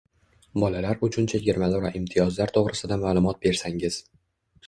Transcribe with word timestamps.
Bolalar 0.61 0.99
uchun 1.07 1.27
chegirmalar 1.33 1.83
va 1.83 1.91
imtiyozlar 2.01 2.53
to‘g‘risida 2.57 2.99
ma’lumot 3.05 3.43
bersangiz? 3.47 4.01